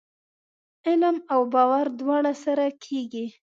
علم 0.87 1.15
او 1.33 1.39
باور 1.53 1.85
دواړه 1.99 2.33
سره 2.43 2.65
کېږي؟ 2.83 3.25